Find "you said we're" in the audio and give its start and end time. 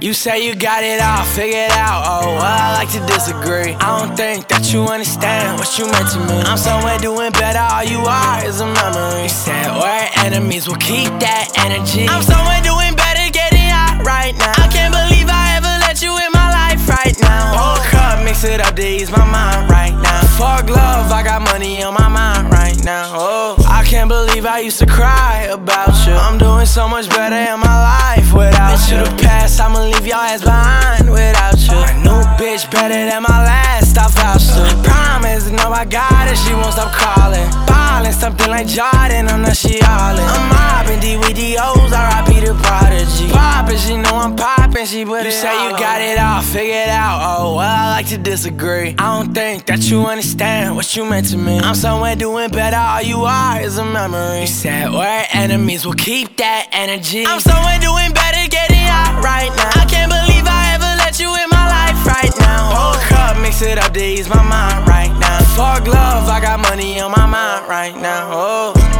9.24-10.08, 54.42-55.26